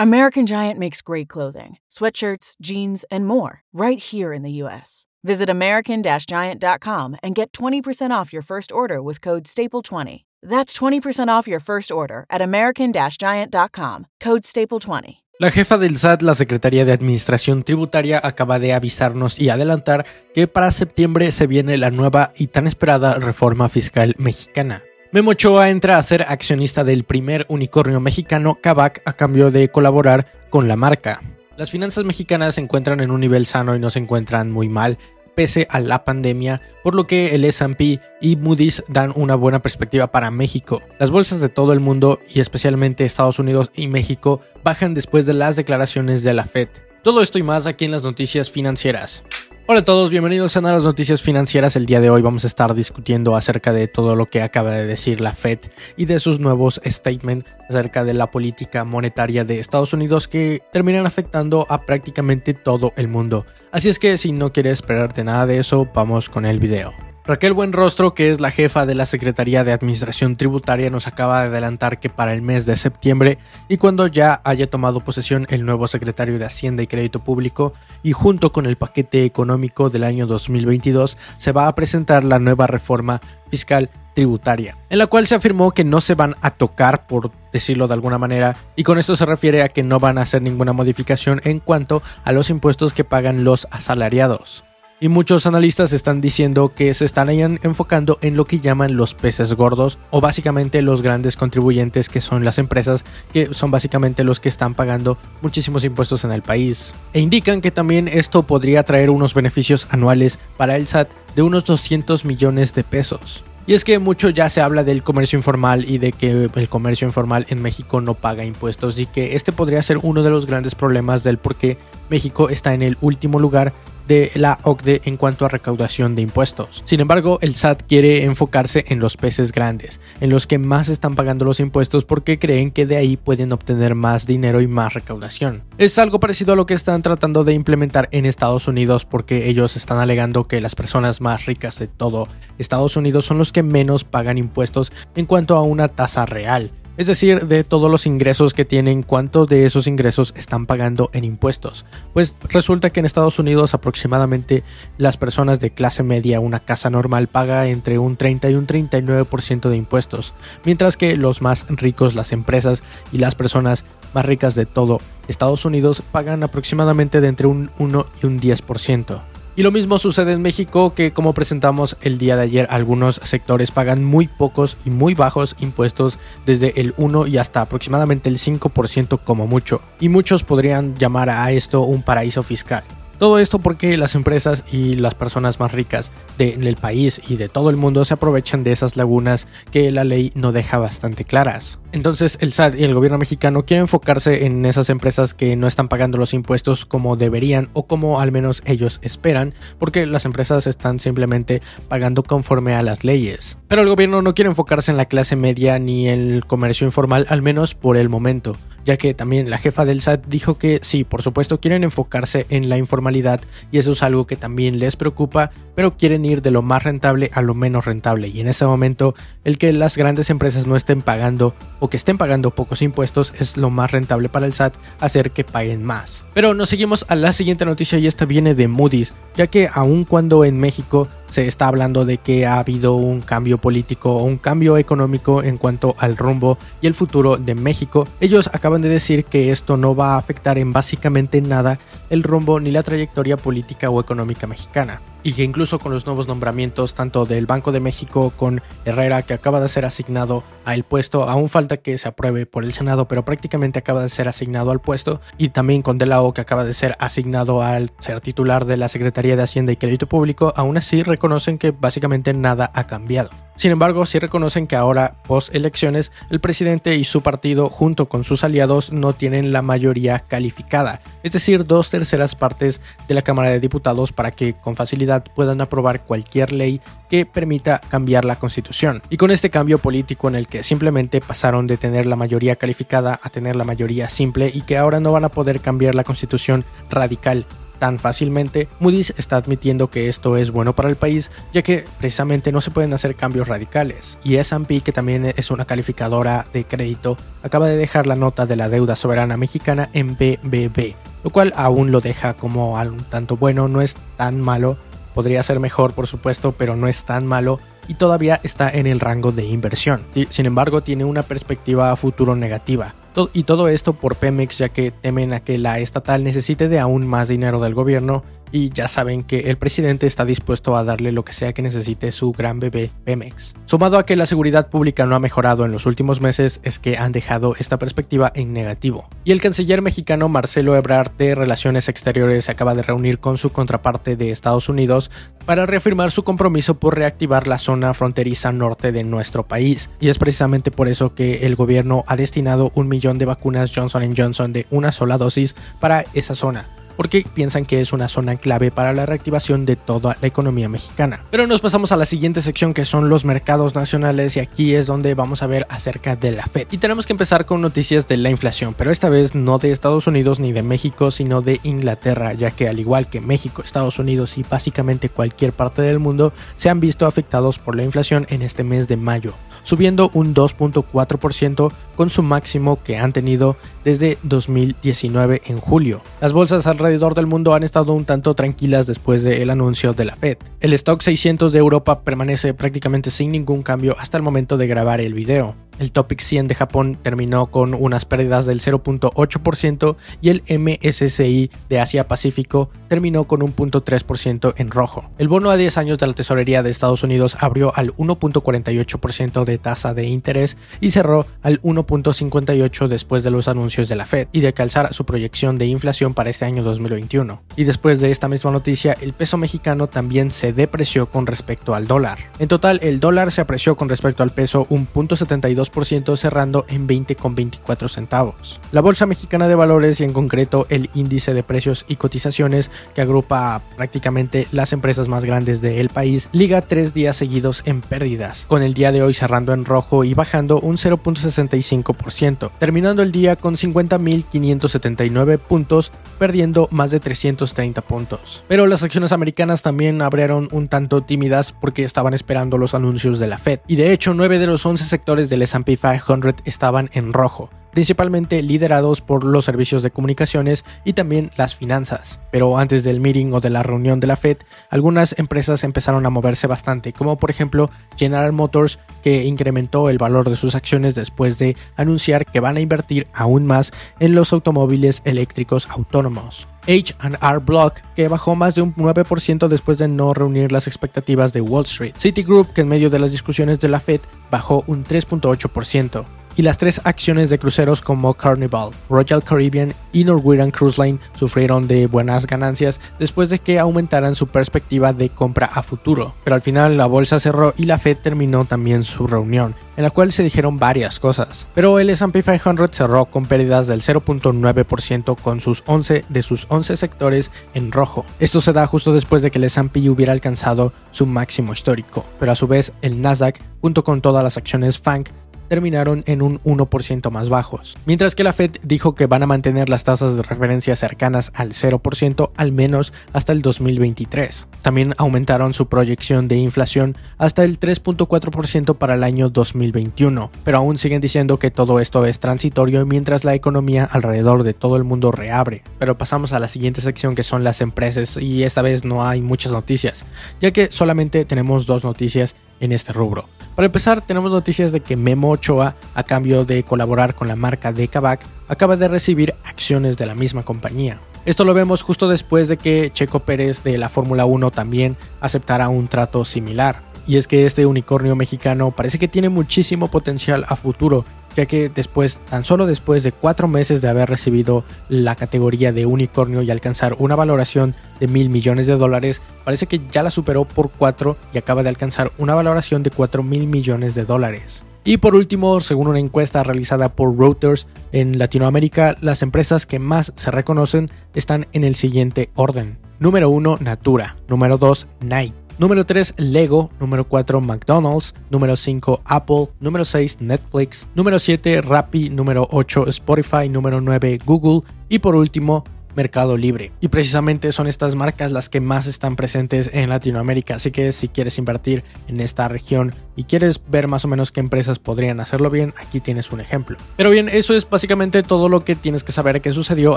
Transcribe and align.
American 0.00 0.46
Giant 0.46 0.78
makes 0.78 1.02
great 1.02 1.28
clothing, 1.28 1.78
sweatshirts, 1.90 2.54
jeans, 2.62 3.04
and 3.10 3.26
more 3.26 3.64
right 3.72 3.98
here 3.98 4.32
in 4.32 4.42
the 4.42 4.62
U.S. 4.62 5.06
Visit 5.24 5.50
American 5.50 6.04
Giant.com 6.04 7.16
and 7.20 7.34
get 7.34 7.52
20% 7.52 8.12
off 8.12 8.32
your 8.32 8.42
first 8.42 8.70
order 8.70 9.02
with 9.02 9.20
code 9.20 9.44
STAPLE20. 9.44 10.22
That's 10.40 10.72
20% 10.72 11.26
off 11.28 11.48
your 11.48 11.58
first 11.58 11.90
order 11.90 12.26
at 12.30 12.40
American 12.40 12.92
Giant.com, 12.92 14.06
code 14.20 14.42
STAPLE20. 14.42 15.24
La 15.40 15.50
jefa 15.50 15.78
del 15.78 15.98
SAT, 15.98 16.22
la 16.22 16.34
Secretaría 16.36 16.84
de 16.84 16.92
Administración 16.92 17.64
Tributaria, 17.64 18.20
acaba 18.22 18.60
de 18.60 18.74
avisarnos 18.74 19.40
y 19.40 19.50
adelantar 19.50 20.06
que 20.32 20.46
para 20.46 20.70
septiembre 20.70 21.32
se 21.32 21.48
viene 21.48 21.76
la 21.76 21.90
nueva 21.90 22.32
y 22.36 22.48
tan 22.48 22.68
esperada 22.68 23.14
reforma 23.14 23.68
fiscal 23.68 24.14
mexicana. 24.18 24.82
Memo 25.10 25.30
Ochoa 25.30 25.70
entra 25.70 25.96
a 25.96 26.02
ser 26.02 26.26
accionista 26.28 26.84
del 26.84 27.04
primer 27.04 27.46
unicornio 27.48 27.98
mexicano 27.98 28.58
Kavak 28.60 29.00
a 29.06 29.14
cambio 29.14 29.50
de 29.50 29.70
colaborar 29.70 30.26
con 30.50 30.68
la 30.68 30.76
marca. 30.76 31.22
Las 31.56 31.70
finanzas 31.70 32.04
mexicanas 32.04 32.56
se 32.56 32.60
encuentran 32.60 33.00
en 33.00 33.10
un 33.10 33.20
nivel 33.20 33.46
sano 33.46 33.74
y 33.74 33.78
no 33.78 33.88
se 33.88 34.00
encuentran 34.00 34.50
muy 34.50 34.68
mal, 34.68 34.98
pese 35.34 35.66
a 35.70 35.80
la 35.80 36.04
pandemia, 36.04 36.60
por 36.84 36.94
lo 36.94 37.06
que 37.06 37.34
el 37.34 37.46
SP 37.48 38.04
y 38.20 38.36
Moody's 38.36 38.84
dan 38.88 39.14
una 39.16 39.34
buena 39.34 39.62
perspectiva 39.62 40.12
para 40.12 40.30
México. 40.30 40.82
Las 40.98 41.10
bolsas 41.10 41.40
de 41.40 41.48
todo 41.48 41.72
el 41.72 41.80
mundo 41.80 42.20
y 42.28 42.40
especialmente 42.40 43.06
Estados 43.06 43.38
Unidos 43.38 43.70
y 43.74 43.88
México 43.88 44.42
bajan 44.62 44.92
después 44.92 45.24
de 45.24 45.32
las 45.32 45.56
declaraciones 45.56 46.22
de 46.22 46.34
la 46.34 46.44
Fed. 46.44 46.68
Todo 47.02 47.22
esto 47.22 47.38
y 47.38 47.42
más 47.42 47.66
aquí 47.66 47.86
en 47.86 47.92
las 47.92 48.02
noticias 48.02 48.50
financieras. 48.50 49.24
Hola 49.70 49.80
a 49.80 49.84
todos, 49.84 50.08
bienvenidos 50.08 50.56
a 50.56 50.62
las 50.62 50.82
noticias 50.82 51.20
financieras. 51.20 51.76
El 51.76 51.84
día 51.84 52.00
de 52.00 52.08
hoy 52.08 52.22
vamos 52.22 52.44
a 52.44 52.46
estar 52.46 52.74
discutiendo 52.74 53.36
acerca 53.36 53.70
de 53.70 53.86
todo 53.86 54.16
lo 54.16 54.24
que 54.24 54.40
acaba 54.40 54.70
de 54.70 54.86
decir 54.86 55.20
la 55.20 55.34
Fed 55.34 55.58
y 55.94 56.06
de 56.06 56.20
sus 56.20 56.40
nuevos 56.40 56.80
statements 56.86 57.44
acerca 57.68 58.02
de 58.02 58.14
la 58.14 58.30
política 58.30 58.86
monetaria 58.86 59.44
de 59.44 59.60
Estados 59.60 59.92
Unidos 59.92 60.26
que 60.26 60.62
terminan 60.72 61.04
afectando 61.04 61.66
a 61.68 61.82
prácticamente 61.82 62.54
todo 62.54 62.94
el 62.96 63.08
mundo. 63.08 63.44
Así 63.70 63.90
es 63.90 63.98
que 63.98 64.16
si 64.16 64.32
no 64.32 64.54
quieres 64.54 64.72
esperarte 64.72 65.22
nada 65.22 65.44
de 65.44 65.58
eso, 65.58 65.86
vamos 65.94 66.30
con 66.30 66.46
el 66.46 66.60
video. 66.60 67.07
Raquel 67.28 67.52
Buenrostro, 67.52 68.14
que 68.14 68.30
es 68.30 68.40
la 68.40 68.50
jefa 68.50 68.86
de 68.86 68.94
la 68.94 69.04
Secretaría 69.04 69.62
de 69.62 69.74
Administración 69.74 70.36
Tributaria, 70.38 70.88
nos 70.88 71.06
acaba 71.06 71.42
de 71.42 71.48
adelantar 71.48 72.00
que 72.00 72.08
para 72.08 72.32
el 72.32 72.40
mes 72.40 72.64
de 72.64 72.74
septiembre 72.78 73.36
y 73.68 73.76
cuando 73.76 74.06
ya 74.06 74.40
haya 74.44 74.70
tomado 74.70 75.00
posesión 75.00 75.46
el 75.50 75.66
nuevo 75.66 75.86
secretario 75.88 76.38
de 76.38 76.46
Hacienda 76.46 76.82
y 76.82 76.86
Crédito 76.86 77.22
Público 77.22 77.74
y 78.02 78.12
junto 78.12 78.50
con 78.50 78.64
el 78.64 78.76
paquete 78.76 79.26
económico 79.26 79.90
del 79.90 80.04
año 80.04 80.26
2022 80.26 81.18
se 81.36 81.52
va 81.52 81.68
a 81.68 81.74
presentar 81.74 82.24
la 82.24 82.38
nueva 82.38 82.66
reforma 82.66 83.20
fiscal 83.50 83.90
tributaria, 84.14 84.78
en 84.88 84.96
la 84.96 85.06
cual 85.06 85.26
se 85.26 85.34
afirmó 85.34 85.72
que 85.72 85.84
no 85.84 86.00
se 86.00 86.14
van 86.14 86.34
a 86.40 86.52
tocar, 86.52 87.06
por 87.06 87.30
decirlo 87.52 87.88
de 87.88 87.94
alguna 87.94 88.16
manera, 88.16 88.56
y 88.74 88.84
con 88.84 88.98
esto 88.98 89.16
se 89.16 89.26
refiere 89.26 89.62
a 89.62 89.68
que 89.68 89.82
no 89.82 90.00
van 90.00 90.16
a 90.16 90.22
hacer 90.22 90.40
ninguna 90.40 90.72
modificación 90.72 91.42
en 91.44 91.60
cuanto 91.60 92.02
a 92.24 92.32
los 92.32 92.48
impuestos 92.48 92.94
que 92.94 93.04
pagan 93.04 93.44
los 93.44 93.68
asalariados 93.70 94.64
y 95.00 95.08
muchos 95.08 95.46
analistas 95.46 95.92
están 95.92 96.20
diciendo 96.20 96.72
que 96.74 96.92
se 96.94 97.04
están 97.04 97.28
enfocando 97.30 98.18
en 98.20 98.36
lo 98.36 98.46
que 98.46 98.60
llaman 98.60 98.96
los 98.96 99.14
peces 99.14 99.52
gordos 99.52 99.98
o 100.10 100.20
básicamente 100.20 100.82
los 100.82 101.02
grandes 101.02 101.36
contribuyentes 101.36 102.08
que 102.08 102.20
son 102.20 102.44
las 102.44 102.58
empresas 102.58 103.04
que 103.32 103.52
son 103.52 103.70
básicamente 103.70 104.24
los 104.24 104.40
que 104.40 104.48
están 104.48 104.74
pagando 104.74 105.18
muchísimos 105.42 105.84
impuestos 105.84 106.24
en 106.24 106.32
el 106.32 106.42
país. 106.42 106.94
E 107.12 107.20
indican 107.20 107.60
que 107.60 107.70
también 107.70 108.08
esto 108.08 108.42
podría 108.42 108.82
traer 108.82 109.10
unos 109.10 109.34
beneficios 109.34 109.86
anuales 109.90 110.38
para 110.56 110.76
el 110.76 110.86
SAT 110.86 111.08
de 111.36 111.42
unos 111.42 111.64
200 111.64 112.24
millones 112.24 112.74
de 112.74 112.84
pesos. 112.84 113.44
Y 113.66 113.74
es 113.74 113.84
que 113.84 113.98
mucho 113.98 114.30
ya 114.30 114.48
se 114.48 114.62
habla 114.62 114.82
del 114.82 115.02
comercio 115.02 115.36
informal 115.36 115.84
y 115.86 115.98
de 115.98 116.12
que 116.12 116.48
el 116.54 116.68
comercio 116.70 117.06
informal 117.06 117.44
en 117.50 117.60
México 117.60 118.00
no 118.00 118.14
paga 118.14 118.46
impuestos 118.46 118.98
y 118.98 119.04
que 119.04 119.36
este 119.36 119.52
podría 119.52 119.82
ser 119.82 119.98
uno 120.02 120.22
de 120.22 120.30
los 120.30 120.46
grandes 120.46 120.74
problemas 120.74 121.22
del 121.22 121.36
por 121.36 121.54
qué 121.54 121.76
México 122.08 122.48
está 122.48 122.72
en 122.72 122.80
el 122.80 122.96
último 123.02 123.38
lugar 123.38 123.74
de 124.08 124.32
la 124.34 124.58
OCDE 124.64 125.02
en 125.04 125.16
cuanto 125.16 125.44
a 125.44 125.48
recaudación 125.48 126.16
de 126.16 126.22
impuestos. 126.22 126.82
Sin 126.84 127.00
embargo, 127.00 127.38
el 127.42 127.54
SAT 127.54 127.82
quiere 127.86 128.24
enfocarse 128.24 128.84
en 128.88 128.98
los 128.98 129.16
peces 129.16 129.52
grandes, 129.52 130.00
en 130.20 130.30
los 130.30 130.46
que 130.46 130.58
más 130.58 130.88
están 130.88 131.14
pagando 131.14 131.44
los 131.44 131.60
impuestos 131.60 132.04
porque 132.04 132.38
creen 132.38 132.72
que 132.72 132.86
de 132.86 132.96
ahí 132.96 133.16
pueden 133.16 133.52
obtener 133.52 133.94
más 133.94 134.26
dinero 134.26 134.60
y 134.60 134.66
más 134.66 134.94
recaudación. 134.94 135.62
Es 135.78 135.98
algo 135.98 136.18
parecido 136.18 136.54
a 136.54 136.56
lo 136.56 136.66
que 136.66 136.74
están 136.74 137.02
tratando 137.02 137.44
de 137.44 137.54
implementar 137.54 138.08
en 138.10 138.26
Estados 138.26 138.66
Unidos 138.66 139.04
porque 139.04 139.48
ellos 139.48 139.76
están 139.76 139.98
alegando 139.98 140.42
que 140.42 140.60
las 140.60 140.74
personas 140.74 141.20
más 141.20 141.46
ricas 141.46 141.78
de 141.78 141.86
todo 141.86 142.28
Estados 142.58 142.96
Unidos 142.96 143.24
son 143.24 143.38
los 143.38 143.52
que 143.52 143.62
menos 143.62 144.04
pagan 144.04 144.38
impuestos 144.38 144.92
en 145.14 145.26
cuanto 145.26 145.56
a 145.56 145.62
una 145.62 145.88
tasa 145.88 146.26
real 146.26 146.70
es 146.98 147.06
decir, 147.06 147.46
de 147.46 147.64
todos 147.64 147.90
los 147.90 148.04
ingresos 148.04 148.52
que 148.52 148.66
tienen, 148.66 149.02
cuántos 149.02 149.48
de 149.48 149.64
esos 149.64 149.86
ingresos 149.86 150.34
están 150.36 150.66
pagando 150.66 151.08
en 151.14 151.24
impuestos. 151.24 151.86
Pues 152.12 152.34
resulta 152.50 152.90
que 152.90 153.00
en 153.00 153.06
Estados 153.06 153.38
Unidos 153.38 153.72
aproximadamente 153.72 154.64
las 154.98 155.16
personas 155.16 155.60
de 155.60 155.70
clase 155.70 156.02
media, 156.02 156.40
una 156.40 156.60
casa 156.60 156.90
normal, 156.90 157.28
paga 157.28 157.68
entre 157.68 157.98
un 157.98 158.16
30 158.16 158.50
y 158.50 158.54
un 158.54 158.66
39% 158.66 159.70
de 159.70 159.76
impuestos, 159.76 160.34
mientras 160.64 160.96
que 160.96 161.16
los 161.16 161.40
más 161.40 161.64
ricos, 161.68 162.14
las 162.14 162.32
empresas 162.32 162.82
y 163.12 163.18
las 163.18 163.34
personas 163.34 163.86
más 164.12 164.26
ricas 164.26 164.54
de 164.54 164.66
todo 164.66 165.00
Estados 165.28 165.64
Unidos 165.64 166.02
pagan 166.10 166.42
aproximadamente 166.42 167.20
de 167.20 167.28
entre 167.28 167.46
un 167.46 167.70
1 167.78 168.06
y 168.22 168.26
un 168.26 168.40
10%. 168.40 169.20
Y 169.58 169.64
lo 169.64 169.72
mismo 169.72 169.98
sucede 169.98 170.34
en 170.34 170.40
México 170.40 170.94
que 170.94 171.10
como 171.10 171.32
presentamos 171.32 171.96
el 172.02 172.18
día 172.18 172.36
de 172.36 172.44
ayer, 172.44 172.68
algunos 172.70 173.20
sectores 173.24 173.72
pagan 173.72 174.04
muy 174.04 174.28
pocos 174.28 174.76
y 174.84 174.90
muy 174.90 175.14
bajos 175.14 175.56
impuestos 175.58 176.20
desde 176.46 176.80
el 176.80 176.94
1 176.96 177.26
y 177.26 177.38
hasta 177.38 177.62
aproximadamente 177.62 178.28
el 178.28 178.38
5% 178.38 179.18
como 179.24 179.48
mucho. 179.48 179.82
Y 179.98 180.10
muchos 180.10 180.44
podrían 180.44 180.94
llamar 180.94 181.28
a 181.28 181.50
esto 181.50 181.80
un 181.80 182.04
paraíso 182.04 182.44
fiscal. 182.44 182.84
Todo 183.18 183.40
esto 183.40 183.58
porque 183.58 183.96
las 183.96 184.14
empresas 184.14 184.62
y 184.70 184.94
las 184.94 185.16
personas 185.16 185.58
más 185.58 185.72
ricas 185.72 186.12
del 186.38 186.76
país 186.76 187.20
y 187.28 187.34
de 187.34 187.48
todo 187.48 187.68
el 187.68 187.74
mundo 187.74 188.04
se 188.04 188.14
aprovechan 188.14 188.62
de 188.62 188.70
esas 188.70 188.96
lagunas 188.96 189.48
que 189.72 189.90
la 189.90 190.04
ley 190.04 190.30
no 190.36 190.52
deja 190.52 190.78
bastante 190.78 191.24
claras. 191.24 191.80
Entonces 191.92 192.36
el 192.40 192.52
SAT 192.52 192.74
y 192.78 192.84
el 192.84 192.94
gobierno 192.94 193.18
mexicano 193.18 193.64
quieren 193.64 193.84
enfocarse 193.84 194.44
en 194.44 194.66
esas 194.66 194.90
empresas 194.90 195.32
que 195.32 195.56
no 195.56 195.66
están 195.66 195.88
pagando 195.88 196.18
los 196.18 196.34
impuestos 196.34 196.84
como 196.84 197.16
deberían 197.16 197.70
o 197.72 197.86
como 197.86 198.20
al 198.20 198.30
menos 198.30 198.62
ellos 198.66 199.00
esperan, 199.02 199.54
porque 199.78 200.06
las 200.06 200.26
empresas 200.26 200.66
están 200.66 201.00
simplemente 201.00 201.62
pagando 201.88 202.22
conforme 202.22 202.74
a 202.74 202.82
las 202.82 203.04
leyes. 203.04 203.58
Pero 203.68 203.82
el 203.82 203.88
gobierno 203.88 204.20
no 204.20 204.34
quiere 204.34 204.50
enfocarse 204.50 204.90
en 204.90 204.96
la 204.98 205.06
clase 205.06 205.36
media 205.36 205.78
ni 205.78 206.08
en 206.08 206.30
el 206.30 206.44
comercio 206.44 206.86
informal, 206.86 207.26
al 207.30 207.42
menos 207.42 207.74
por 207.74 207.96
el 207.96 208.08
momento 208.08 208.56
ya 208.88 208.96
que 208.96 209.12
también 209.12 209.50
la 209.50 209.58
jefa 209.58 209.84
del 209.84 210.00
SAT 210.00 210.24
dijo 210.28 210.56
que 210.56 210.80
sí, 210.82 211.04
por 211.04 211.20
supuesto 211.20 211.60
quieren 211.60 211.84
enfocarse 211.84 212.46
en 212.48 212.70
la 212.70 212.78
informalidad 212.78 213.38
y 213.70 213.76
eso 213.76 213.92
es 213.92 214.02
algo 214.02 214.26
que 214.26 214.34
también 214.34 214.78
les 214.78 214.96
preocupa, 214.96 215.50
pero 215.74 215.98
quieren 215.98 216.24
ir 216.24 216.40
de 216.40 216.50
lo 216.50 216.62
más 216.62 216.84
rentable 216.84 217.30
a 217.34 217.42
lo 217.42 217.52
menos 217.52 217.84
rentable 217.84 218.28
y 218.28 218.40
en 218.40 218.48
ese 218.48 218.64
momento 218.64 219.14
el 219.44 219.58
que 219.58 219.74
las 219.74 219.98
grandes 219.98 220.30
empresas 220.30 220.66
no 220.66 220.74
estén 220.74 221.02
pagando 221.02 221.54
o 221.80 221.88
que 221.88 221.96
estén 221.96 222.18
pagando 222.18 222.50
pocos 222.50 222.82
impuestos 222.82 223.32
es 223.38 223.56
lo 223.56 223.70
más 223.70 223.90
rentable 223.90 224.28
para 224.28 224.46
el 224.46 224.54
SAT 224.54 224.74
hacer 225.00 225.30
que 225.30 225.44
paguen 225.44 225.84
más. 225.84 226.24
Pero 226.34 226.54
nos 226.54 226.68
seguimos 226.68 227.04
a 227.08 227.14
la 227.14 227.32
siguiente 227.32 227.64
noticia 227.64 227.98
y 227.98 228.06
esta 228.06 228.24
viene 228.24 228.54
de 228.54 228.68
Moody's, 228.68 229.14
ya 229.36 229.46
que 229.46 229.68
aun 229.72 230.04
cuando 230.04 230.44
en 230.44 230.58
México 230.58 231.08
se 231.28 231.46
está 231.46 231.68
hablando 231.68 232.04
de 232.04 232.18
que 232.18 232.46
ha 232.46 232.58
habido 232.58 232.94
un 232.94 233.20
cambio 233.20 233.58
político 233.58 234.16
o 234.16 234.24
un 234.24 234.38
cambio 234.38 234.78
económico 234.78 235.42
en 235.42 235.58
cuanto 235.58 235.94
al 235.98 236.16
rumbo 236.16 236.58
y 236.80 236.86
el 236.86 236.94
futuro 236.94 237.36
de 237.36 237.54
México. 237.54 238.08
Ellos 238.20 238.48
acaban 238.52 238.82
de 238.82 238.88
decir 238.88 239.24
que 239.24 239.50
esto 239.50 239.76
no 239.76 239.94
va 239.94 240.14
a 240.14 240.18
afectar 240.18 240.58
en 240.58 240.72
básicamente 240.72 241.40
nada 241.40 241.78
el 242.10 242.22
rumbo 242.22 242.60
ni 242.60 242.70
la 242.70 242.82
trayectoria 242.82 243.36
política 243.36 243.90
o 243.90 244.00
económica 244.00 244.46
mexicana 244.46 245.00
y 245.22 245.32
que 245.32 245.44
incluso 245.44 245.78
con 245.78 245.92
los 245.92 246.06
nuevos 246.06 246.28
nombramientos 246.28 246.94
tanto 246.94 247.24
del 247.24 247.46
Banco 247.46 247.72
de 247.72 247.80
México 247.80 248.32
con 248.36 248.62
Herrera 248.84 249.22
que 249.22 249.34
acaba 249.34 249.60
de 249.60 249.68
ser 249.68 249.84
asignado 249.84 250.42
al 250.64 250.84
puesto, 250.84 251.24
aún 251.28 251.48
falta 251.48 251.78
que 251.78 251.98
se 251.98 252.08
apruebe 252.08 252.46
por 252.46 252.64
el 252.64 252.72
Senado, 252.72 253.08
pero 253.08 253.24
prácticamente 253.24 253.78
acaba 253.78 254.02
de 254.02 254.08
ser 254.08 254.28
asignado 254.28 254.70
al 254.70 254.80
puesto 254.80 255.20
y 255.36 255.50
también 255.50 255.82
con 255.82 255.98
Delao 255.98 256.32
que 256.32 256.40
acaba 256.40 256.64
de 256.64 256.74
ser 256.74 256.96
asignado 256.98 257.62
al 257.62 257.90
ser 257.98 258.20
titular 258.20 258.64
de 258.64 258.76
la 258.76 258.88
Secretaría 258.88 259.36
de 259.36 259.42
Hacienda 259.42 259.72
y 259.72 259.76
Crédito 259.76 260.06
Público, 260.06 260.52
aún 260.56 260.76
así 260.76 261.02
reconocen 261.02 261.58
que 261.58 261.72
básicamente 261.72 262.32
nada 262.32 262.70
ha 262.74 262.86
cambiado. 262.86 263.30
Sin 263.58 263.72
embargo, 263.72 264.06
sí 264.06 264.20
reconocen 264.20 264.68
que 264.68 264.76
ahora, 264.76 265.16
post 265.26 265.52
elecciones, 265.52 266.12
el 266.30 266.38
presidente 266.38 266.94
y 266.94 267.02
su 267.02 267.22
partido, 267.22 267.68
junto 267.68 268.08
con 268.08 268.22
sus 268.22 268.44
aliados, 268.44 268.92
no 268.92 269.14
tienen 269.14 269.52
la 269.52 269.62
mayoría 269.62 270.20
calificada, 270.20 271.00
es 271.24 271.32
decir, 271.32 271.66
dos 271.66 271.90
terceras 271.90 272.36
partes 272.36 272.80
de 273.08 273.14
la 273.14 273.22
Cámara 273.22 273.50
de 273.50 273.58
Diputados 273.58 274.12
para 274.12 274.30
que 274.30 274.54
con 274.54 274.76
facilidad 274.76 275.24
puedan 275.34 275.60
aprobar 275.60 276.04
cualquier 276.04 276.52
ley 276.52 276.80
que 277.10 277.26
permita 277.26 277.80
cambiar 277.80 278.24
la 278.24 278.36
constitución. 278.36 279.02
Y 279.10 279.16
con 279.16 279.32
este 279.32 279.50
cambio 279.50 279.78
político 279.78 280.28
en 280.28 280.36
el 280.36 280.46
que 280.46 280.62
simplemente 280.62 281.20
pasaron 281.20 281.66
de 281.66 281.78
tener 281.78 282.06
la 282.06 282.14
mayoría 282.14 282.54
calificada 282.54 283.18
a 283.20 283.28
tener 283.28 283.56
la 283.56 283.64
mayoría 283.64 284.08
simple 284.08 284.52
y 284.54 284.60
que 284.60 284.78
ahora 284.78 285.00
no 285.00 285.10
van 285.10 285.24
a 285.24 285.30
poder 285.30 285.58
cambiar 285.58 285.96
la 285.96 286.04
constitución 286.04 286.64
radical 286.90 287.44
tan 287.78 287.98
fácilmente, 287.98 288.68
Moody's 288.80 289.14
está 289.16 289.36
admitiendo 289.36 289.88
que 289.88 290.08
esto 290.08 290.36
es 290.36 290.50
bueno 290.50 290.74
para 290.74 290.88
el 290.88 290.96
país, 290.96 291.30
ya 291.52 291.62
que 291.62 291.84
precisamente 291.98 292.52
no 292.52 292.60
se 292.60 292.70
pueden 292.70 292.92
hacer 292.92 293.14
cambios 293.14 293.48
radicales. 293.48 294.18
Y 294.24 294.36
S&P, 294.36 294.80
que 294.80 294.92
también 294.92 295.32
es 295.36 295.50
una 295.50 295.64
calificadora 295.64 296.46
de 296.52 296.64
crédito, 296.64 297.16
acaba 297.42 297.68
de 297.68 297.76
dejar 297.76 298.06
la 298.06 298.16
nota 298.16 298.46
de 298.46 298.56
la 298.56 298.68
deuda 298.68 298.96
soberana 298.96 299.36
mexicana 299.36 299.88
en 299.92 300.16
BBB, 300.16 300.94
lo 301.24 301.30
cual 301.30 301.52
aún 301.56 301.92
lo 301.92 302.00
deja 302.00 302.34
como 302.34 302.74
un 302.74 303.04
tanto 303.04 303.36
bueno, 303.36 303.68
no 303.68 303.80
es 303.80 303.96
tan 304.16 304.40
malo, 304.40 304.76
podría 305.14 305.42
ser 305.42 305.60
mejor 305.60 305.92
por 305.92 306.06
supuesto, 306.06 306.52
pero 306.52 306.76
no 306.76 306.88
es 306.88 307.04
tan 307.04 307.26
malo 307.26 307.58
y 307.88 307.94
todavía 307.94 308.38
está 308.42 308.68
en 308.70 308.86
el 308.86 309.00
rango 309.00 309.32
de 309.32 309.46
inversión. 309.46 310.02
Sin 310.28 310.46
embargo, 310.46 310.82
tiene 310.82 311.04
una 311.04 311.22
perspectiva 311.22 311.90
a 311.90 311.96
futuro 311.96 312.36
negativa. 312.36 312.94
Y 313.32 313.42
todo 313.42 313.68
esto 313.68 313.94
por 313.94 314.14
Pemex 314.14 314.58
ya 314.58 314.68
que 314.68 314.92
temen 314.92 315.32
a 315.32 315.40
que 315.40 315.58
la 315.58 315.80
estatal 315.80 316.22
necesite 316.22 316.68
de 316.68 316.78
aún 316.78 317.06
más 317.06 317.26
dinero 317.26 317.60
del 317.60 317.74
gobierno 317.74 318.22
y 318.52 318.70
ya 318.70 318.88
saben 318.88 319.22
que 319.22 319.40
el 319.40 319.56
presidente 319.56 320.06
está 320.06 320.24
dispuesto 320.24 320.76
a 320.76 320.84
darle 320.84 321.12
lo 321.12 321.24
que 321.24 321.32
sea 321.32 321.52
que 321.52 321.62
necesite 321.62 322.12
su 322.12 322.32
gran 322.32 322.60
bebé 322.60 322.90
Pemex. 323.04 323.54
Sumado 323.66 323.98
a 323.98 324.06
que 324.06 324.16
la 324.16 324.26
seguridad 324.26 324.68
pública 324.68 325.06
no 325.06 325.14
ha 325.14 325.20
mejorado 325.20 325.64
en 325.64 325.72
los 325.72 325.86
últimos 325.86 326.20
meses 326.20 326.60
es 326.62 326.78
que 326.78 326.98
han 326.98 327.12
dejado 327.12 327.54
esta 327.58 327.78
perspectiva 327.78 328.32
en 328.34 328.52
negativo. 328.52 329.08
Y 329.24 329.32
el 329.32 329.40
canciller 329.40 329.82
mexicano 329.82 330.28
Marcelo 330.28 330.76
Ebrard 330.76 331.12
de 331.18 331.34
Relaciones 331.34 331.88
Exteriores 331.88 332.46
se 332.46 332.52
acaba 332.52 332.74
de 332.74 332.82
reunir 332.82 333.18
con 333.18 333.38
su 333.38 333.50
contraparte 333.50 334.16
de 334.16 334.30
Estados 334.30 334.68
Unidos 334.68 335.10
para 335.44 335.66
reafirmar 335.66 336.10
su 336.10 336.24
compromiso 336.24 336.78
por 336.78 336.96
reactivar 336.96 337.46
la 337.46 337.58
zona 337.58 337.94
fronteriza 337.94 338.52
norte 338.52 338.92
de 338.92 339.04
nuestro 339.04 339.46
país. 339.46 339.90
Y 340.00 340.08
es 340.08 340.18
precisamente 340.18 340.70
por 340.70 340.88
eso 340.88 341.14
que 341.14 341.46
el 341.46 341.56
gobierno 341.56 342.04
ha 342.06 342.16
destinado 342.16 342.70
un 342.74 342.88
millón 342.88 343.18
de 343.18 343.26
vacunas 343.26 343.72
Johnson 343.74 344.14
Johnson 344.16 344.52
de 344.52 344.66
una 344.70 344.92
sola 344.92 345.18
dosis 345.18 345.54
para 345.80 346.04
esa 346.14 346.34
zona 346.34 346.66
porque 346.98 347.24
piensan 347.32 347.64
que 347.64 347.80
es 347.80 347.92
una 347.92 348.08
zona 348.08 348.34
clave 348.34 348.72
para 348.72 348.92
la 348.92 349.06
reactivación 349.06 349.64
de 349.64 349.76
toda 349.76 350.16
la 350.20 350.26
economía 350.26 350.68
mexicana. 350.68 351.20
Pero 351.30 351.46
nos 351.46 351.60
pasamos 351.60 351.92
a 351.92 351.96
la 351.96 352.06
siguiente 352.06 352.42
sección 352.42 352.74
que 352.74 352.84
son 352.84 353.08
los 353.08 353.24
mercados 353.24 353.76
nacionales 353.76 354.36
y 354.36 354.40
aquí 354.40 354.74
es 354.74 354.86
donde 354.86 355.14
vamos 355.14 355.44
a 355.44 355.46
ver 355.46 355.64
acerca 355.70 356.16
de 356.16 356.32
la 356.32 356.44
Fed. 356.46 356.66
Y 356.72 356.78
tenemos 356.78 357.06
que 357.06 357.12
empezar 357.12 357.46
con 357.46 357.60
noticias 357.60 358.08
de 358.08 358.16
la 358.16 358.30
inflación, 358.30 358.74
pero 358.76 358.90
esta 358.90 359.08
vez 359.08 359.36
no 359.36 359.58
de 359.58 359.70
Estados 359.70 360.08
Unidos 360.08 360.40
ni 360.40 360.50
de 360.52 360.64
México, 360.64 361.12
sino 361.12 361.40
de 361.40 361.60
Inglaterra, 361.62 362.34
ya 362.34 362.50
que 362.50 362.68
al 362.68 362.80
igual 362.80 363.06
que 363.06 363.20
México, 363.20 363.62
Estados 363.64 364.00
Unidos 364.00 364.36
y 364.36 364.42
básicamente 364.42 365.08
cualquier 365.08 365.52
parte 365.52 365.82
del 365.82 366.00
mundo, 366.00 366.32
se 366.56 366.68
han 366.68 366.80
visto 366.80 367.06
afectados 367.06 367.60
por 367.60 367.76
la 367.76 367.84
inflación 367.84 368.26
en 368.28 368.42
este 368.42 368.64
mes 368.64 368.88
de 368.88 368.96
mayo 368.96 369.34
subiendo 369.68 370.10
un 370.14 370.34
2.4% 370.34 371.70
con 371.94 372.08
su 372.08 372.22
máximo 372.22 372.82
que 372.82 372.96
han 372.96 373.12
tenido 373.12 373.56
desde 373.84 374.16
2019 374.22 375.42
en 375.44 375.58
julio. 375.58 376.00
Las 376.22 376.32
bolsas 376.32 376.66
alrededor 376.66 377.14
del 377.14 377.26
mundo 377.26 377.52
han 377.52 377.64
estado 377.64 377.92
un 377.92 378.06
tanto 378.06 378.32
tranquilas 378.32 378.86
después 378.86 379.22
del 379.22 379.50
anuncio 379.50 379.92
de 379.92 380.06
la 380.06 380.16
Fed. 380.16 380.38
El 380.60 380.72
stock 380.72 381.02
600 381.02 381.52
de 381.52 381.58
Europa 381.58 382.00
permanece 382.00 382.54
prácticamente 382.54 383.10
sin 383.10 383.30
ningún 383.30 383.62
cambio 383.62 383.94
hasta 383.98 384.16
el 384.16 384.22
momento 384.22 384.56
de 384.56 384.68
grabar 384.68 385.02
el 385.02 385.12
video. 385.12 385.54
El 385.78 385.92
Topic 385.92 386.20
100 386.20 386.48
de 386.48 386.54
Japón 386.54 386.98
terminó 387.00 387.46
con 387.46 387.74
unas 387.74 388.04
pérdidas 388.04 388.46
del 388.46 388.60
0.8% 388.60 389.96
y 390.20 390.30
el 390.30 390.42
MSCI 390.48 391.50
de 391.68 391.80
Asia 391.80 392.08
Pacífico 392.08 392.70
terminó 392.88 393.24
con 393.24 393.42
un 393.42 393.54
0.3% 393.54 394.54
en 394.56 394.70
rojo. 394.70 395.10
El 395.18 395.28
bono 395.28 395.50
a 395.50 395.56
10 395.56 395.78
años 395.78 395.98
de 395.98 396.06
la 396.06 396.12
tesorería 396.14 396.62
de 396.62 396.70
Estados 396.70 397.02
Unidos 397.02 397.36
abrió 397.40 397.72
al 397.76 397.94
1.48% 397.96 399.44
de 399.44 399.58
tasa 399.58 399.94
de 399.94 400.06
interés 400.06 400.56
y 400.80 400.90
cerró 400.90 401.26
al 401.42 401.60
1.58 401.62 402.88
después 402.88 403.22
de 403.22 403.30
los 403.30 403.48
anuncios 403.48 403.88
de 403.88 403.96
la 403.96 404.06
Fed 404.06 404.28
y 404.32 404.40
de 404.40 404.52
calzar 404.52 404.92
su 404.94 405.04
proyección 405.04 405.58
de 405.58 405.66
inflación 405.66 406.14
para 406.14 406.30
este 406.30 406.44
año 406.44 406.62
2021. 406.62 407.42
Y 407.56 407.64
después 407.64 408.00
de 408.00 408.10
esta 408.10 408.28
misma 408.28 408.50
noticia, 408.50 408.96
el 409.00 409.12
peso 409.12 409.36
mexicano 409.36 409.88
también 409.88 410.30
se 410.30 410.52
depreció 410.52 411.06
con 411.06 411.26
respecto 411.26 411.74
al 411.74 411.86
dólar. 411.86 412.18
En 412.38 412.48
total, 412.48 412.80
el 412.82 413.00
dólar 413.00 413.32
se 413.32 413.40
apreció 413.40 413.76
con 413.76 413.88
respecto 413.88 414.22
al 414.22 414.30
peso 414.30 414.66
un 414.70 414.86
0.72 414.88 415.67
cerrando 416.16 416.64
en 416.68 416.86
20,24 416.86 417.88
centavos. 417.88 418.60
La 418.72 418.80
Bolsa 418.80 419.06
Mexicana 419.06 419.48
de 419.48 419.54
Valores 419.54 420.00
y 420.00 420.04
en 420.04 420.12
concreto 420.12 420.66
el 420.68 420.90
índice 420.94 421.34
de 421.34 421.42
precios 421.42 421.84
y 421.88 421.96
cotizaciones 421.96 422.70
que 422.94 423.00
agrupa 423.00 423.62
prácticamente 423.76 424.46
las 424.52 424.72
empresas 424.72 425.08
más 425.08 425.24
grandes 425.24 425.60
del 425.60 425.88
país 425.88 426.28
liga 426.32 426.62
tres 426.62 426.94
días 426.94 427.16
seguidos 427.16 427.62
en 427.64 427.80
pérdidas, 427.80 428.44
con 428.48 428.62
el 428.62 428.74
día 428.74 428.92
de 428.92 429.02
hoy 429.02 429.14
cerrando 429.14 429.52
en 429.52 429.64
rojo 429.64 430.04
y 430.04 430.14
bajando 430.14 430.60
un 430.60 430.76
0.65%, 430.76 432.50
terminando 432.58 433.02
el 433.02 433.12
día 433.12 433.36
con 433.36 433.56
50.579 433.56 435.38
puntos, 435.38 435.92
perdiendo 436.18 436.68
más 436.70 436.90
de 436.90 437.00
330 437.00 437.80
puntos. 437.82 438.42
Pero 438.48 438.66
las 438.66 438.82
acciones 438.82 439.12
americanas 439.12 439.62
también 439.62 440.02
abrieron 440.02 440.48
un 440.52 440.68
tanto 440.68 441.02
tímidas 441.02 441.52
porque 441.52 441.84
estaban 441.84 442.14
esperando 442.14 442.58
los 442.58 442.74
anuncios 442.74 443.18
de 443.18 443.26
la 443.26 443.38
Fed, 443.38 443.60
y 443.66 443.76
de 443.76 443.92
hecho 443.92 444.14
9 444.14 444.38
de 444.38 444.46
los 444.46 444.64
11 444.64 444.84
sectores 444.84 445.28
del 445.28 445.42
S&P 445.42 445.57
S&P 445.58 445.76
500 445.76 446.42
estaban 446.44 446.90
en 446.92 447.12
rojo, 447.12 447.50
principalmente 447.70 448.42
liderados 448.42 449.00
por 449.00 449.24
los 449.24 449.44
servicios 449.44 449.82
de 449.82 449.90
comunicaciones 449.90 450.64
y 450.84 450.92
también 450.92 451.30
las 451.36 451.54
finanzas. 451.54 452.20
Pero 452.30 452.58
antes 452.58 452.84
del 452.84 453.00
meeting 453.00 453.32
o 453.32 453.40
de 453.40 453.50
la 453.50 453.62
reunión 453.62 454.00
de 454.00 454.06
la 454.06 454.16
Fed, 454.16 454.38
algunas 454.70 455.18
empresas 455.18 455.64
empezaron 455.64 456.06
a 456.06 456.10
moverse 456.10 456.46
bastante, 456.46 456.92
como 456.92 457.18
por 457.18 457.30
ejemplo 457.30 457.70
General 457.96 458.32
Motors, 458.32 458.78
que 459.02 459.24
incrementó 459.24 459.90
el 459.90 459.98
valor 459.98 460.28
de 460.28 460.36
sus 460.36 460.54
acciones 460.54 460.94
después 460.94 461.38
de 461.38 461.56
anunciar 461.76 462.26
que 462.26 462.40
van 462.40 462.56
a 462.56 462.60
invertir 462.60 463.06
aún 463.12 463.46
más 463.46 463.72
en 464.00 464.14
los 464.14 464.32
automóviles 464.32 465.02
eléctricos 465.04 465.68
autónomos. 465.70 466.48
H&R 466.66 467.38
Block, 467.38 467.80
que 467.96 468.08
bajó 468.08 468.34
más 468.34 468.54
de 468.54 468.62
un 468.62 468.74
9% 468.74 469.48
después 469.48 469.78
de 469.78 469.88
no 469.88 470.12
reunir 470.12 470.52
las 470.52 470.66
expectativas 470.66 471.32
de 471.32 471.40
Wall 471.40 471.64
Street. 471.64 471.94
Citigroup, 471.96 472.52
que 472.52 472.60
en 472.60 472.68
medio 472.68 472.90
de 472.90 472.98
las 472.98 473.10
discusiones 473.10 473.58
de 473.58 473.70
la 473.70 473.80
Fed, 473.80 474.00
bajó 474.30 474.64
un 474.66 474.84
3.8% 474.84 476.17
y 476.38 476.42
las 476.42 476.56
tres 476.56 476.80
acciones 476.84 477.30
de 477.30 477.38
cruceros 477.40 477.82
como 477.82 478.14
Carnival, 478.14 478.70
Royal 478.88 479.24
Caribbean 479.24 479.74
y 479.92 480.04
Norwegian 480.04 480.52
Cruise 480.52 480.78
Line 480.78 481.00
sufrieron 481.16 481.66
de 481.66 481.88
buenas 481.88 482.28
ganancias 482.28 482.80
después 483.00 483.28
de 483.28 483.40
que 483.40 483.58
aumentaran 483.58 484.14
su 484.14 484.28
perspectiva 484.28 484.92
de 484.92 485.08
compra 485.08 485.50
a 485.52 485.64
futuro. 485.64 486.14
Pero 486.22 486.36
al 486.36 486.40
final 486.40 486.76
la 486.76 486.86
bolsa 486.86 487.18
cerró 487.18 487.54
y 487.56 487.64
la 487.64 487.78
Fed 487.78 487.96
terminó 487.96 488.44
también 488.44 488.84
su 488.84 489.08
reunión, 489.08 489.56
en 489.76 489.82
la 489.82 489.90
cual 489.90 490.12
se 490.12 490.22
dijeron 490.22 490.60
varias 490.60 491.00
cosas. 491.00 491.48
Pero 491.56 491.80
el 491.80 491.90
S&P 491.90 492.22
500 492.22 492.70
cerró 492.70 493.06
con 493.06 493.26
pérdidas 493.26 493.66
del 493.66 493.82
0.9% 493.82 495.16
con 495.16 495.40
sus 495.40 495.64
11 495.66 496.04
de 496.08 496.22
sus 496.22 496.46
11 496.50 496.76
sectores 496.76 497.32
en 497.54 497.72
rojo. 497.72 498.06
Esto 498.20 498.40
se 498.40 498.52
da 498.52 498.64
justo 498.68 498.92
después 498.92 499.22
de 499.22 499.32
que 499.32 499.38
el 499.38 499.44
S&P 499.44 499.90
hubiera 499.90 500.12
alcanzado 500.12 500.72
su 500.92 501.04
máximo 501.04 501.52
histórico, 501.52 502.04
pero 502.20 502.30
a 502.30 502.36
su 502.36 502.46
vez 502.46 502.72
el 502.80 503.02
Nasdaq, 503.02 503.40
junto 503.60 503.82
con 503.82 504.00
todas 504.00 504.22
las 504.22 504.36
acciones 504.36 504.78
FANG, 504.78 505.06
terminaron 505.48 506.04
en 506.06 506.22
un 506.22 506.40
1% 506.42 507.10
más 507.10 507.28
bajos. 507.28 507.76
Mientras 507.86 508.14
que 508.14 508.24
la 508.24 508.32
Fed 508.32 508.52
dijo 508.62 508.94
que 508.94 509.06
van 509.06 509.22
a 509.22 509.26
mantener 509.26 509.68
las 509.68 509.84
tasas 509.84 510.16
de 510.16 510.22
referencia 510.22 510.76
cercanas 510.76 511.32
al 511.34 511.52
0% 511.52 512.30
al 512.36 512.52
menos 512.52 512.92
hasta 513.12 513.32
el 513.32 513.42
2023. 513.42 514.46
También 514.62 514.94
aumentaron 514.98 515.54
su 515.54 515.68
proyección 515.68 516.28
de 516.28 516.36
inflación 516.36 516.96
hasta 517.16 517.44
el 517.44 517.58
3.4% 517.58 518.76
para 518.76 518.94
el 518.94 519.04
año 519.04 519.30
2021, 519.30 520.30
pero 520.44 520.58
aún 520.58 520.78
siguen 520.78 521.00
diciendo 521.00 521.38
que 521.38 521.50
todo 521.50 521.80
esto 521.80 522.06
es 522.06 522.20
transitorio 522.20 522.84
mientras 522.86 523.24
la 523.24 523.34
economía 523.34 523.84
alrededor 523.84 524.42
de 524.42 524.54
todo 524.54 524.76
el 524.76 524.84
mundo 524.84 525.10
reabre. 525.12 525.62
Pero 525.78 525.98
pasamos 525.98 526.32
a 526.32 526.40
la 526.40 526.48
siguiente 526.48 526.80
sección 526.80 527.14
que 527.14 527.22
son 527.22 527.44
las 527.44 527.60
empresas 527.60 528.16
y 528.16 528.42
esta 528.42 528.62
vez 528.62 528.84
no 528.84 529.06
hay 529.06 529.20
muchas 529.20 529.52
noticias, 529.52 530.04
ya 530.40 530.50
que 530.50 530.70
solamente 530.70 531.24
tenemos 531.24 531.66
dos 531.66 531.84
noticias 531.84 532.34
en 532.60 532.72
este 532.72 532.92
rubro. 532.92 533.26
Para 533.54 533.66
empezar, 533.66 534.02
tenemos 534.02 534.30
noticias 534.30 534.70
de 534.70 534.80
que 534.80 534.96
Memo 534.96 535.30
Ochoa, 535.30 535.74
a 535.94 536.02
cambio 536.04 536.44
de 536.44 536.62
colaborar 536.62 537.14
con 537.14 537.28
la 537.28 537.36
marca 537.36 537.72
de 537.72 537.88
Kavak, 537.88 538.20
acaba 538.46 538.76
de 538.76 538.88
recibir 538.88 539.34
acciones 539.44 539.96
de 539.96 540.06
la 540.06 540.14
misma 540.14 540.44
compañía. 540.44 541.00
Esto 541.24 541.44
lo 541.44 541.54
vemos 541.54 541.82
justo 541.82 542.08
después 542.08 542.48
de 542.48 542.56
que 542.56 542.90
Checo 542.92 543.20
Pérez 543.20 543.62
de 543.62 543.76
la 543.76 543.88
Fórmula 543.88 544.24
1 544.24 544.50
también 544.50 544.96
aceptara 545.20 545.68
un 545.68 545.88
trato 545.88 546.24
similar. 546.24 546.80
Y 547.06 547.16
es 547.16 547.26
que 547.26 547.46
este 547.46 547.66
unicornio 547.66 548.16
mexicano 548.16 548.70
parece 548.70 548.98
que 548.98 549.08
tiene 549.08 549.28
muchísimo 549.28 549.88
potencial 549.88 550.44
a 550.48 550.56
futuro 550.56 551.04
ya 551.38 551.46
que 551.46 551.68
después, 551.68 552.18
tan 552.28 552.44
solo 552.44 552.66
después 552.66 553.04
de 553.04 553.12
cuatro 553.12 553.46
meses 553.46 553.80
de 553.80 553.88
haber 553.88 554.08
recibido 554.08 554.64
la 554.88 555.14
categoría 555.14 555.70
de 555.70 555.86
unicornio 555.86 556.42
y 556.42 556.50
alcanzar 556.50 556.96
una 556.98 557.14
valoración 557.14 557.76
de 558.00 558.08
mil 558.08 558.28
millones 558.28 558.66
de 558.66 558.76
dólares, 558.76 559.22
parece 559.44 559.68
que 559.68 559.80
ya 559.92 560.02
la 560.02 560.10
superó 560.10 560.46
por 560.46 560.68
cuatro 560.68 561.16
y 561.32 561.38
acaba 561.38 561.62
de 561.62 561.68
alcanzar 561.68 562.10
una 562.18 562.34
valoración 562.34 562.82
de 562.82 562.90
cuatro 562.90 563.22
mil 563.22 563.46
millones 563.46 563.94
de 563.94 564.04
dólares. 564.04 564.64
Y 564.82 564.96
por 564.96 565.14
último, 565.14 565.60
según 565.60 565.86
una 565.86 566.00
encuesta 566.00 566.42
realizada 566.42 566.96
por 566.96 567.16
Reuters, 567.16 567.68
en 567.92 568.18
Latinoamérica 568.18 568.96
las 569.00 569.22
empresas 569.22 569.64
que 569.64 569.78
más 569.78 570.12
se 570.16 570.32
reconocen 570.32 570.90
están 571.14 571.46
en 571.52 571.62
el 571.62 571.76
siguiente 571.76 572.30
orden. 572.34 572.78
Número 572.98 573.30
1, 573.30 573.58
Natura. 573.60 574.16
Número 574.26 574.58
2, 574.58 574.88
Nike. 575.02 575.47
Número 575.58 575.84
3, 575.84 576.14
Lego. 576.18 576.70
Número 576.78 577.04
4, 577.08 577.40
McDonald's. 577.40 578.14
Número 578.30 578.56
5, 578.56 579.00
Apple. 579.04 579.48
Número 579.58 579.84
6, 579.84 580.20
Netflix. 580.20 580.88
Número 580.94 581.18
7, 581.18 581.62
Rappi. 581.62 582.10
Número 582.10 582.46
8, 582.50 582.86
Spotify. 582.88 583.48
Número 583.48 583.80
9, 583.80 584.18
Google. 584.24 584.60
Y 584.88 585.00
por 585.00 585.16
último, 585.16 585.64
Mercado 585.98 586.36
Libre. 586.36 586.70
Y 586.80 586.88
precisamente 586.88 587.50
son 587.50 587.66
estas 587.66 587.96
marcas 587.96 588.30
las 588.30 588.48
que 588.48 588.60
más 588.60 588.86
están 588.86 589.16
presentes 589.16 589.68
en 589.72 589.88
Latinoamérica. 589.90 590.54
Así 590.54 590.70
que 590.70 590.92
si 590.92 591.08
quieres 591.08 591.38
invertir 591.38 591.82
en 592.06 592.20
esta 592.20 592.46
región 592.46 592.94
y 593.16 593.24
quieres 593.24 593.60
ver 593.68 593.88
más 593.88 594.04
o 594.04 594.08
menos 594.08 594.30
qué 594.30 594.38
empresas 594.38 594.78
podrían 594.78 595.18
hacerlo 595.18 595.50
bien, 595.50 595.74
aquí 595.76 595.98
tienes 595.98 596.30
un 596.30 596.40
ejemplo. 596.40 596.76
Pero 596.96 597.10
bien, 597.10 597.28
eso 597.28 597.52
es 597.52 597.68
básicamente 597.68 598.22
todo 598.22 598.48
lo 598.48 598.64
que 598.64 598.76
tienes 598.76 599.02
que 599.02 599.10
saber 599.10 599.40
que 599.40 599.50
sucedió 599.50 599.96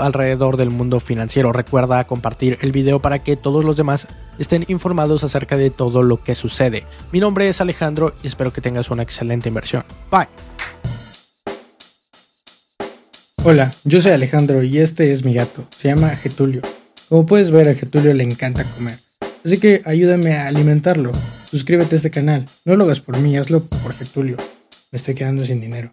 alrededor 0.00 0.56
del 0.56 0.70
mundo 0.70 0.98
financiero. 0.98 1.52
Recuerda 1.52 2.04
compartir 2.04 2.58
el 2.62 2.72
video 2.72 3.00
para 3.00 3.20
que 3.20 3.36
todos 3.36 3.64
los 3.64 3.76
demás 3.76 4.08
estén 4.40 4.64
informados 4.66 5.22
acerca 5.22 5.56
de 5.56 5.70
todo 5.70 6.02
lo 6.02 6.24
que 6.24 6.34
sucede. 6.34 6.84
Mi 7.12 7.20
nombre 7.20 7.48
es 7.48 7.60
Alejandro 7.60 8.12
y 8.24 8.26
espero 8.26 8.52
que 8.52 8.60
tengas 8.60 8.90
una 8.90 9.04
excelente 9.04 9.48
inversión. 9.48 9.84
Bye. 10.10 10.51
Hola, 13.44 13.72
yo 13.82 14.00
soy 14.00 14.12
Alejandro 14.12 14.62
y 14.62 14.78
este 14.78 15.12
es 15.12 15.24
mi 15.24 15.34
gato. 15.34 15.66
Se 15.76 15.88
llama 15.88 16.10
Getulio. 16.10 16.62
Como 17.08 17.26
puedes 17.26 17.50
ver, 17.50 17.68
a 17.68 17.74
Getulio 17.74 18.14
le 18.14 18.22
encanta 18.22 18.62
comer. 18.62 18.96
Así 19.44 19.58
que 19.58 19.82
ayúdame 19.84 20.34
a 20.34 20.46
alimentarlo. 20.46 21.10
Suscríbete 21.50 21.96
a 21.96 21.96
este 21.96 22.12
canal. 22.12 22.44
No 22.64 22.76
lo 22.76 22.84
hagas 22.84 23.00
por 23.00 23.18
mí, 23.18 23.36
hazlo 23.36 23.64
por 23.64 23.94
Getulio. 23.94 24.36
Me 24.92 24.96
estoy 24.96 25.16
quedando 25.16 25.44
sin 25.44 25.60
dinero. 25.60 25.92